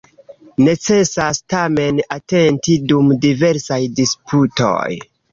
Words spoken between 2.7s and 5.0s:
dum diversaj disputoj.